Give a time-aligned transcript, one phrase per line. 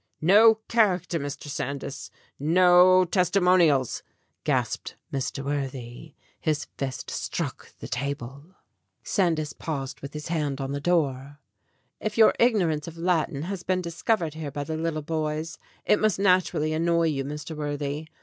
[0.19, 1.43] "No character, Mr.
[1.47, 2.09] Sandys.
[2.39, 4.01] No testimonials,"
[4.43, 5.45] gasped Mr.
[5.45, 6.15] Worthy.
[6.39, 8.37] His fist struck the table.
[8.39, 11.37] GREAT POSSESSIONS 15 Sandys paused with his hand on the door.
[11.99, 15.99] "If your ignorance of Latin has been discovered here by the lit tle boys, it
[16.01, 17.55] must naturally annoy you, Mr.
[17.55, 18.07] Worthy.